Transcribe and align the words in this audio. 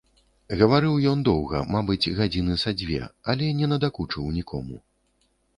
Гаварыў 0.61 0.95
ён 1.11 1.19
доўга, 1.27 1.59
мабыць, 1.75 2.11
гадзіны 2.21 2.57
са 2.63 2.75
дзве, 2.79 2.99
але 3.35 3.53
не 3.61 3.71
надакучыў 3.75 4.35
нікому. 4.39 4.75